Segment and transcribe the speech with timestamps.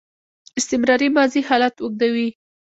[0.59, 2.27] استمراري ماضي حالت اوږدوي.